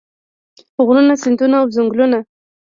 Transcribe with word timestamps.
غرونه 0.85 1.13
سیندونه 1.23 1.55
او 1.61 1.67
ځنګلونه. 1.75 2.19